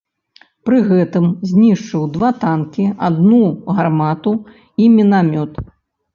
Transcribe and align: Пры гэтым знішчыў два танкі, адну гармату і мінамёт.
Пры 0.69 0.77
гэтым 0.91 1.27
знішчыў 1.49 2.07
два 2.15 2.31
танкі, 2.45 2.87
адну 3.09 3.43
гармату 3.77 4.35
і 4.49 4.83
мінамёт. 4.97 5.53